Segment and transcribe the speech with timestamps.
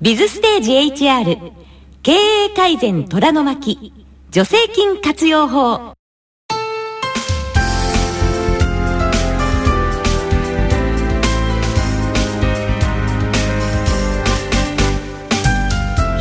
[0.00, 1.52] ビズステージ HR
[2.04, 3.92] 経営改善虎の巻
[4.30, 5.92] 助成金活用法。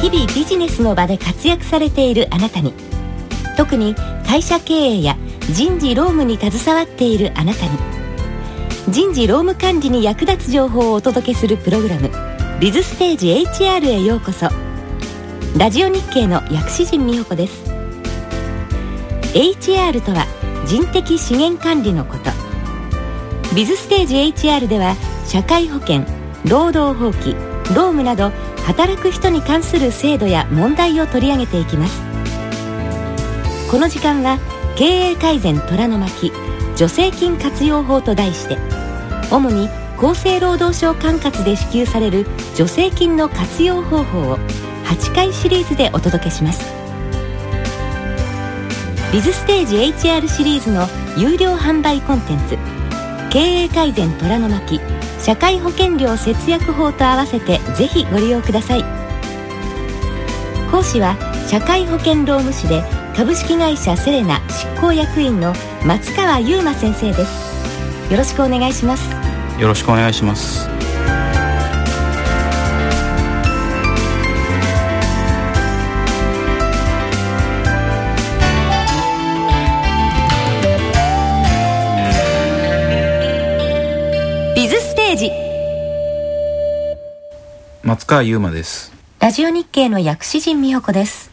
[0.02, 2.74] 日々ビジネスの場で活躍されているあなたに
[3.58, 3.94] 特に
[4.26, 5.16] 会社経営や
[5.52, 7.78] 人事労務に携わっているあなたに
[8.90, 12.10] 人事労務管理に役立つ情報をお届けするプログラム
[12.60, 14.50] 「ビズステージ HR」へようこそ。
[15.60, 17.64] ラジオ日経の薬師陣美穂子です。
[19.36, 20.26] HR とは
[20.66, 22.32] 人的資源管理のこと。
[23.54, 24.96] ビズステージ HR では
[25.28, 26.02] 社会保険
[26.46, 27.36] 労働法規
[27.76, 28.32] 労務など
[28.66, 32.02] 働く人に関する制度や問題を取り上げていきます。
[33.70, 34.40] この時間は
[34.76, 36.32] 経営改善虎の巻
[36.76, 38.58] 助成金活用法と題して
[39.30, 44.38] 主に厚生労働省管轄で支給される助成金の活用方法を
[44.86, 46.72] 8回シリーズでお届けします。
[49.12, 50.86] ビズステージ HR シリーズの
[51.18, 52.58] 有料販売コンテンツ
[53.32, 54.80] 経営改善虎の巻
[55.20, 58.84] 社会保険料節約法と合わせてぜひご利用ください。
[60.70, 61.16] 講師は
[61.50, 62.84] 社会保険労務士で
[63.16, 65.54] 株式会社セレナ執行役員の
[65.86, 68.12] 松川優馬先生です。
[68.12, 69.37] よろしくお願いします。
[69.60, 70.70] よろしくお願いします。
[84.56, 85.32] ビズステージ。
[87.82, 88.94] 松川優馬です。
[89.20, 91.32] ラジオ日経の薬師陣美穂子です。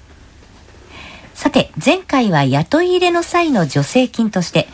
[1.34, 4.66] さて前回は雇い入れの際の助成金として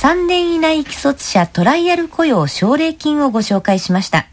[0.00, 4.28] 3年以内既卒者トライアル雇用奨励金をご紹介しました。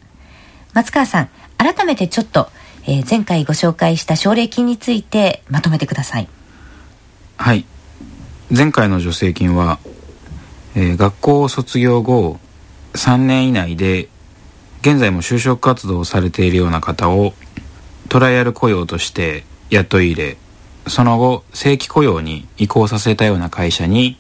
[0.74, 2.50] 松川さん改めてちょっと、
[2.84, 6.28] えー前回ご紹介した奨励金についてまとめてください。
[7.38, 7.66] はい。
[8.56, 9.80] 前回の助成金は、
[10.76, 12.40] えー学校を卒業後
[12.94, 14.08] 3年以内で
[14.82, 17.34] 現在も就職活動をされているような方を
[18.08, 20.38] トライアル雇用として雇い入れ
[20.86, 24.20] その後正規雇用に移行させたような会社に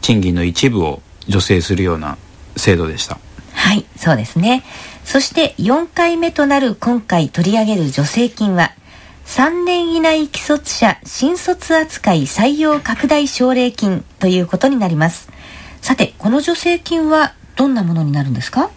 [0.00, 2.16] 賃金の一部を助成するような
[2.56, 3.18] 制度でした。
[3.52, 4.62] はいそうですね。
[5.04, 8.72] そして4回目となる今回取り上げる助成金は
[9.26, 15.28] 3年以内既卒者新卒扱い採用拡大奨励金ということになります。
[15.80, 18.70] さてこの助成金はどんなものになるんですか？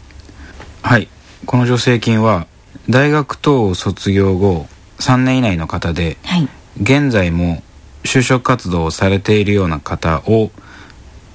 [0.81, 1.07] はい。
[1.45, 2.47] この助成金は
[2.89, 4.67] 大学等を卒業後
[4.99, 6.47] 3年以内の方ではい。
[6.81, 7.63] 現在も
[8.03, 10.51] 就職活動をされているような方を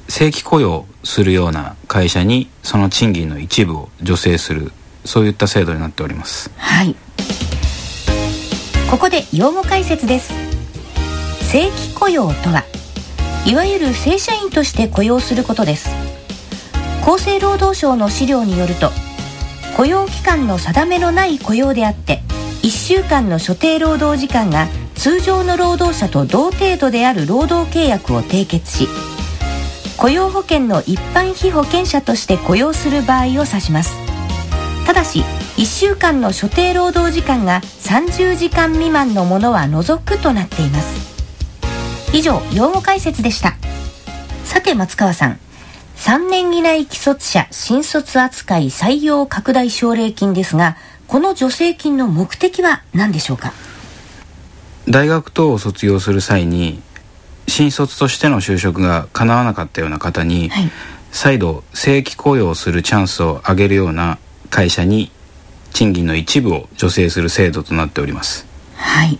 [0.09, 4.73] 正規雇用するような会社にその賃金の一部を助成する
[5.05, 6.51] そういった制度になっております。
[6.57, 6.97] はい。
[8.91, 10.33] ここで用語解説です。
[11.51, 12.65] 正規雇用とは
[13.47, 15.91] いわゆる正社員として雇用することです。
[17.03, 18.91] 厚生労働省の資料によると
[19.77, 22.23] 雇用期間の定めのない雇用であって
[22.63, 28.89] 1週間の所定労働時間が通常の労働者と同程度である労働契約を締結し
[29.99, 33.97] 雇用保険の一般被保険者として雇用する場合を指します。
[34.87, 35.25] ただし
[35.57, 42.15] 1週間の所定労働時間が30時間未満のものは除くとなっています。
[42.15, 43.57] 以上用語解説でした。
[44.45, 45.41] さて松川さん。
[45.97, 50.77] 3年以内既卒者新卒扱い採用拡大奨励金ですが
[51.09, 53.53] この助成金の目的は何でしょうか？
[54.89, 56.81] 大学等を卒業する際に
[57.49, 60.71] 新卒としての就職が叶わなかったような方に、はい。
[61.11, 64.19] 再度正規雇用するチャンスを上げるような
[64.51, 65.11] 会社に
[65.73, 68.47] 賃金の一部を助成する制度となっております。
[68.77, 69.19] はい。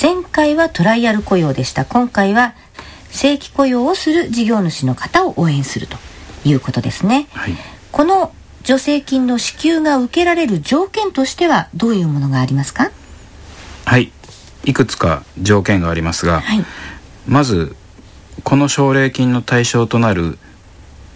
[0.00, 1.84] 前回はトライアル雇用でした。
[1.84, 2.54] 今回は
[3.10, 5.98] 正規雇用をする事業主の方を応援すると
[6.46, 7.28] いうことですね。
[7.32, 7.54] はい。
[7.92, 8.34] この
[8.64, 12.90] 助成金の支給が受けられる条件としてはどういうものがありますか？
[13.84, 14.10] はい。
[14.64, 16.64] いくつか条件がありますが、はい
[17.26, 17.76] まず
[18.44, 20.38] この奨励金の対象となる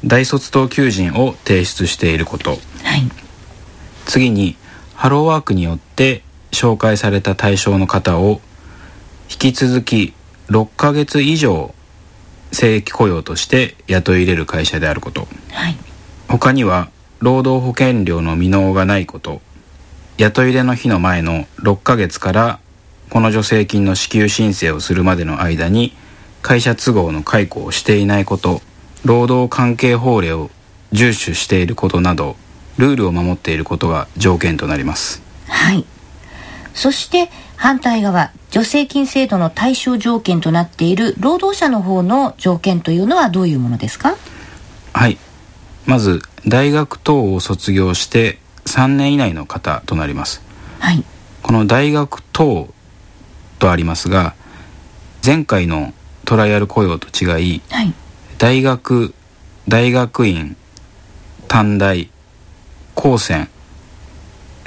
[0.04, 2.50] 大卒等求人を提出していること。
[2.50, 2.60] はい。
[4.04, 4.56] 次に
[4.94, 6.22] ハローワークによって
[6.52, 8.40] 紹介された対象の方を
[9.30, 10.14] 引き続き
[10.48, 11.74] 6ヶ月以上
[12.52, 15.26] 正規雇用として雇い入れる会社であること。
[15.50, 15.76] はい。
[16.28, 19.40] 他には労働保険料の未納がないこと。
[20.18, 22.60] 雇い入れの日の前の6ヶ月から
[23.10, 25.94] この助成金の支給申請をするまでの間に
[26.42, 28.60] 会社都合の解雇をしていないこと
[29.04, 30.50] 労働関係法令を
[30.92, 32.36] 遵守していることなど
[32.78, 35.22] ルールを守っていることが条件となります。
[35.48, 35.84] はい。
[36.74, 44.16] そして反対側助成金制度の対象条件となっている労働者の方の条件というのはどういうものですか？
[44.92, 45.18] はい。
[45.86, 50.42] まず大学等を卒業して3年以内の方となります。
[50.80, 51.02] はい。
[51.42, 52.68] この大学等
[53.58, 54.34] とありますが
[55.24, 55.92] 前回の
[56.24, 57.24] トライアル雇用と違
[57.56, 57.92] いはい。
[58.38, 59.14] 大学
[59.68, 60.56] 大学院
[61.48, 62.10] 短大
[62.94, 63.48] 高専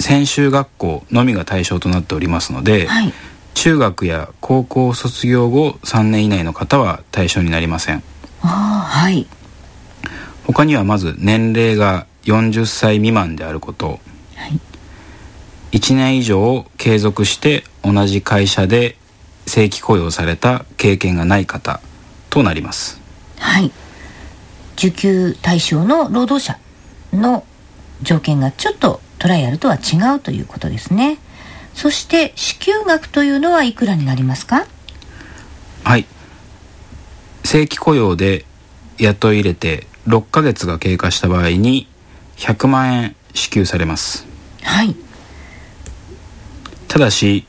[0.00, 3.12] 専修学校のみが対象となっておりますので、はい。
[3.54, 8.02] 中学や高校卒業後3年以内の方は対象になりません。
[8.42, 8.48] ああ
[8.88, 9.26] はい。
[10.46, 13.88] 他にはまず年齢が40歳未満であること。
[13.88, 14.00] はい
[15.72, 18.96] 1年以上継続して同じ会社で
[19.46, 21.80] 正規雇用された経験がない方
[22.28, 23.00] となります。
[23.38, 23.70] はい。
[24.76, 26.58] 受給対象の労働者
[27.12, 27.44] の
[28.02, 31.18] 条件がちょっとトライアルとは違うということですね。
[31.74, 34.66] そして支給額というのはいくらになりますか？
[35.84, 36.06] はい。
[37.44, 38.44] 正規雇用で
[38.98, 41.86] 雇い入れて6ヶ月が経過した場合に
[42.36, 44.26] 100万円支給されます。
[44.62, 44.96] はい
[46.90, 47.46] ただし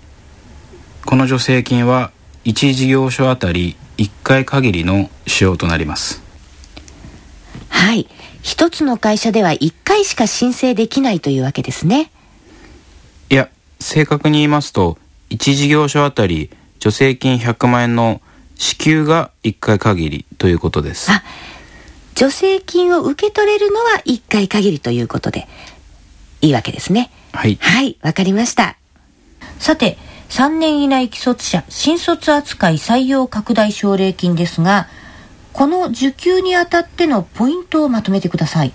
[1.04, 2.12] この助成金は
[2.46, 6.22] 1事業所あたり1回限りの使用となります。
[7.68, 8.08] はい。
[8.44, 12.12] 一つの会社では1回しか申請できないというわけですね。
[13.32, 13.50] いや
[13.80, 15.00] 正確に言いますと
[15.32, 18.22] 1事業所あたり助成金100万円の
[18.56, 21.12] 支給が1回限りということです。
[21.12, 21.24] あ
[22.16, 25.48] 助成金を受け取れるのは1回限りということで
[26.42, 27.10] いいわけですね。
[27.32, 27.58] はい。
[27.60, 28.78] はいわかりました
[29.62, 29.96] さて
[30.30, 34.88] 3年以内既卒者新卒扱い採用拡大奨励金ですが
[35.54, 38.74] この受給にあたってのポイントをまとめてください。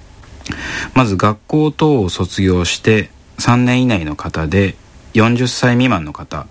[0.95, 4.77] まず学校等を卒業して3年以内の方で
[5.15, 6.47] 40歳未満の方。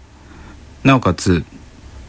[0.83, 1.45] なおかつ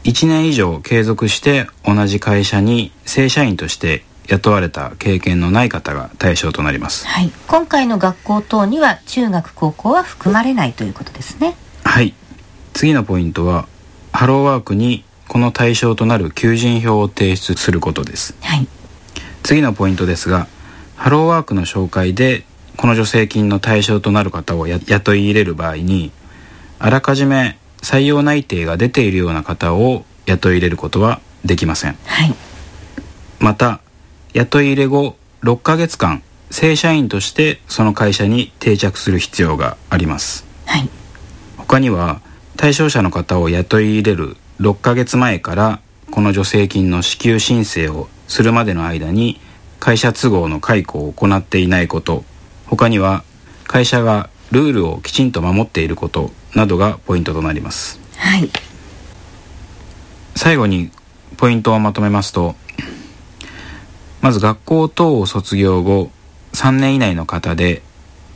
[0.03, 7.07] 1年以上継続して同じ会社に正社員として雇われた経験のない方が対象となります。
[7.07, 7.31] はい。
[7.47, 11.57] 今回の学校等には中学高校は含まれないということですね
[11.87, 12.13] はい。
[12.75, 13.69] 次のポイントは
[14.13, 18.37] ハローワークにこの対象となる求人票を提出することです。
[18.43, 18.67] はい。
[19.45, 20.49] 次のポイントですが
[20.97, 22.45] ハローワークの紹介で
[22.77, 26.11] この助成金の対象となる方をや雇い入れる場合に
[26.81, 31.97] あらかじめ採用内定が出ているような方を雇い入れることはできません。
[32.05, 32.35] はい。
[33.39, 33.81] また
[34.35, 40.45] 雇い入れ後6ヶ月間正社員としてその会社に定着する必要があります。
[40.67, 40.91] はい
[41.69, 42.21] 他には
[42.57, 45.81] 対象者の方を雇い入れる6ヶ月前から
[46.11, 49.41] この助成金の支給申請をするまでの間に
[49.81, 52.25] 会社都合の解雇を行っていないこと。
[52.67, 53.25] 他には
[53.65, 58.01] 会社がルールをきちんと守っていることなどがポイントとなります。
[58.17, 58.49] はい。
[60.37, 60.91] 最後に
[61.37, 62.55] ポイントをまとめますと
[64.21, 66.11] まず学校等を卒業後
[66.53, 67.83] 3年以内の方で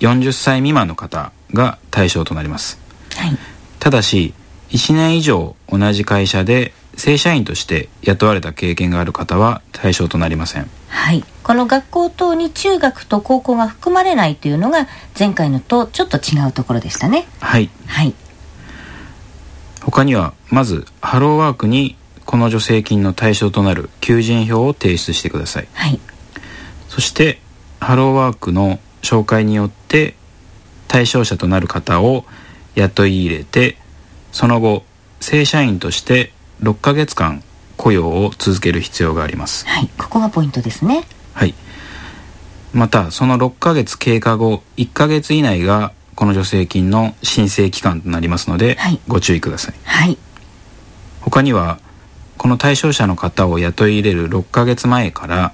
[0.01, 2.80] 40歳未満の方が対象となります
[3.21, 3.39] はい。
[3.79, 4.35] ただし
[4.71, 10.71] 1年以上同じ会社で正社員として雇われた経験がある方は対象となりません。
[10.89, 14.87] はい、この学校等に中学と高校が含まれないというのが
[15.19, 17.27] 前回のとちょっと違うところでしたね。
[17.41, 17.71] はい。
[17.87, 18.15] はい。
[19.83, 25.69] 他にはまずハローワークにこの助成金の対象となる求人票を提出してください。
[25.73, 25.99] はい。
[26.89, 27.41] そして
[27.81, 30.15] ハローワークの紹介によって
[30.87, 32.25] 対象者となる方を
[32.81, 33.77] 雇い入れて
[34.33, 34.85] その後
[35.21, 36.33] 正社員として
[36.63, 37.43] 6ヶ月間
[37.77, 39.67] 雇用を続ける必要があります。
[39.67, 41.05] はいここがポイントですね。
[41.33, 41.55] はい。
[42.73, 49.01] またその6ヶ月経過後1ヶ月以内がこの助成金の申請期間となりますので、はい。
[49.09, 49.75] ご注意ください。
[49.85, 50.19] はい。
[51.23, 51.79] 他には
[52.37, 55.53] この対象者の方を雇い入れる6ヶ月前から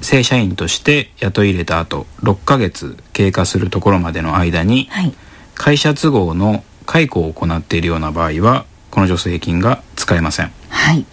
[0.00, 5.14] 正社員として雇い入れた後6ヶ月経過するところまでの間にはい
[5.58, 10.52] 会社都合の解雇を行っているような場合はこの助成金が使えません。
[10.70, 11.04] はい。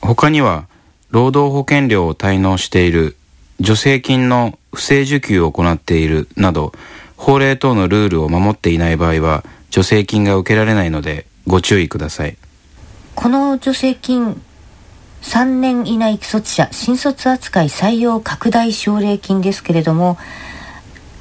[0.00, 0.66] 他には
[1.10, 3.16] 労働保険料を滞納している
[3.62, 6.72] 助成金の不正受給を行っているなど
[7.16, 12.36] 法令等のルールを守っていない場合は助成金が受けられないのでご注意ください。
[13.14, 14.40] この助成金
[15.22, 20.16] 3年以内既卒者新卒扱い採用拡大奨励金ですけれども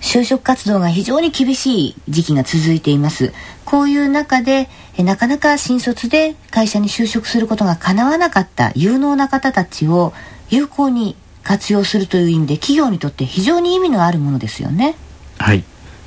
[0.02, 3.34] 就職活動が非常に厳しい時期が続いています。
[3.66, 10.14] こういう中でなかなか新卒で会社に就職することが叶わなかった有能な方たちを
[10.50, 14.96] 有効に活用するという意味で企業にとって非常に意味のあるものですよね。
[15.38, 15.64] はい。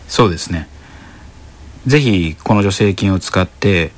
[0.09, 0.69] そうですね。
[1.87, 3.93] ぜひこの助成金を使って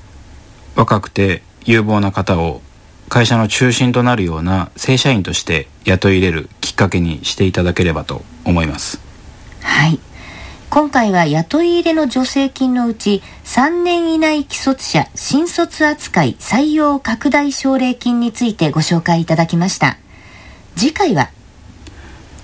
[0.76, 2.61] 若くて有望な方を
[3.08, 9.12] 会社の中心となるような正社員として雇い入れるきっかけにしていただければと思います。
[9.62, 9.99] はい。
[10.71, 19.99] 今回は雇い入れの助成金のうち3年以内既卒者新卒扱い採用拡大奨励金についてご紹介いただきました。
[20.75, 21.31] 次回は？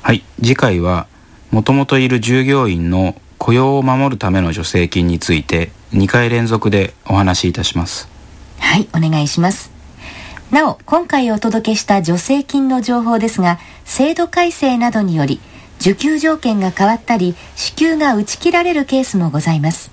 [0.03, 0.23] はい。
[0.43, 1.07] 次回は
[1.51, 8.09] もともといる従業員の雇用を守るための助成金について2回連続でお話しいたします。
[8.59, 9.71] はいお願いします。
[10.51, 15.41] なお今回お届けした助成金の情報ですが制度改正などにより
[15.81, 19.91] 受給条件が変わったり支給が打ち切られるケースもございます。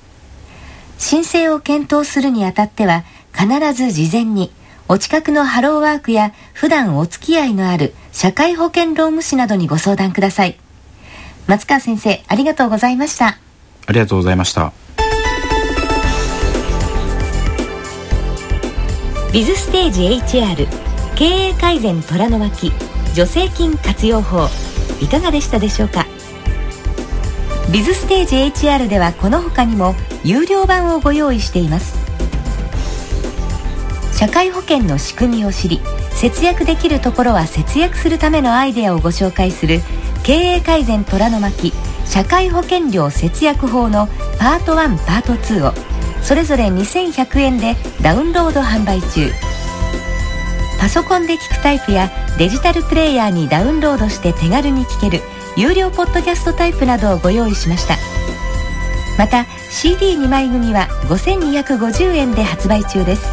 [0.97, 4.51] 申請を検討するにあたっては必ず事前に
[4.87, 10.57] お近くのハローワークや普段お付き合いのある社会保険労務士などにご相談ください。
[11.47, 13.37] 松川先生ありがとうございました。
[13.87, 14.73] ありがとうございました。
[19.31, 20.03] ビズステージ
[20.37, 20.67] HR
[21.15, 22.71] 経営改善虎の巻
[23.13, 24.47] 助成金活用法
[25.01, 26.05] いかがでしたでしょうか？
[27.71, 28.35] ビズステージ
[28.67, 31.97] HR ではこの他にも有料版をご用意しています。
[34.13, 39.81] 社会保険の仕組みを知り節約できるところは節約するためのアイデアをご紹介する
[40.23, 41.73] 経営改善虎の巻
[42.05, 44.07] 社会保険料節約法の
[44.39, 45.73] パート1パート2を
[46.23, 49.29] それぞれ2100円でダウンロード販売中。
[50.79, 55.23] パソコンで聞くタイプやデジタルプレイヤーにダウンロードして手軽に聞ける
[55.55, 57.95] 有料ポッドキャストタイプなどをご用意しました。
[59.17, 63.25] また CD2 枚組は5250円で発売中です。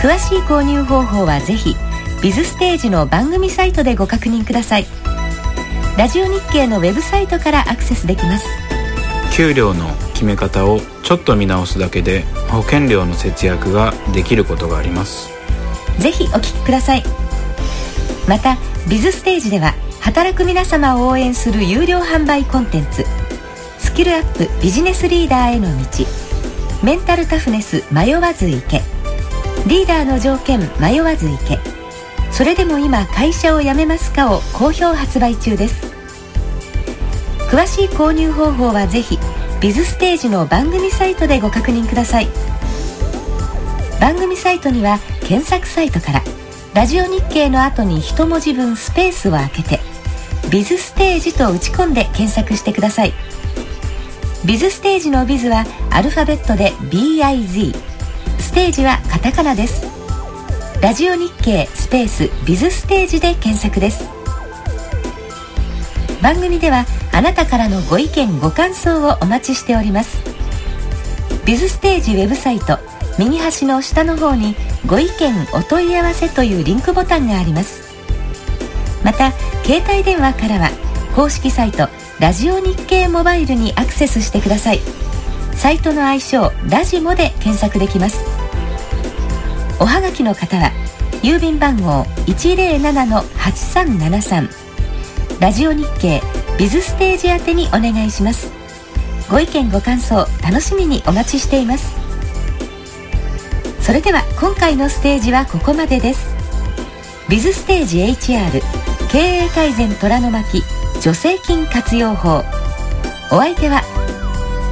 [0.00, 1.76] 詳しい購入方法はぜひ
[2.22, 4.86] ビズステージの番組サイトでご確認ください。
[5.98, 8.46] ラジオ日経のウェブサイトからアクセスできます。
[9.36, 15.41] 給料の決め方をちょっと見直すだけで保険料の節約ができることがあります。
[15.98, 17.02] ぜひお聞きください。
[18.28, 18.56] また
[18.88, 23.04] ビズステージでは働く皆様を応援する有料販売コンテンツ
[23.78, 26.06] スキルアップビジネスリーダーへの道
[26.82, 28.80] メンタルタフネス迷わず行け
[29.66, 31.58] リーダーの条件迷わず行け
[32.32, 35.92] それでも今会社を辞めますかを好評発売中です。
[37.50, 39.18] 詳しい購入方法はぜひ
[39.60, 42.28] ビズステージの番組サイトでご確認ください。
[44.00, 46.22] 番組サイトには検索サイトから
[46.74, 49.80] ラジオ日経の後に一文字分スペースを空けて
[50.50, 53.12] ビズステージと打ち込んで検索してください。
[54.44, 57.74] ビズステージのビズはアルファベットで BIZ
[58.38, 59.86] ステージはカタカナです。
[60.82, 64.04] ラジオ日経スペースビズステージで検索です。
[66.20, 70.22] 番組ではあなたからのご意見ご感想をお待ちしております。
[71.44, 72.78] ビズステージウェブサイト
[73.18, 77.92] 右端の下の方にご意見お問い合わせというリンクボタンがあります。
[79.04, 79.32] また
[79.64, 80.70] 携帯電話からは
[81.14, 84.80] 公式サイトラジオ日経モバイルにアクセスしてください。
[85.54, 88.24] サイトの愛称ラジモで検索できます。
[89.78, 90.72] おはがきの方は
[91.22, 94.48] 郵便番号107-8373
[95.40, 96.22] ラジオ日経
[96.58, 98.52] ビズステージ宛てにお願いします。
[99.30, 102.01] ご意見ご感想楽しみにお待ちしています。
[103.82, 106.34] それでは今回のステージはここまでです。
[107.28, 108.62] ビズステージ HR
[109.10, 110.62] 経営改善虎の巻
[111.00, 112.44] 助成金活用法。
[113.32, 113.82] お相手は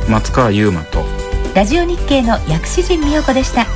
[0.08, 1.02] 松川優馬と
[1.54, 3.66] ラジオ日経の薬師陣美代子でした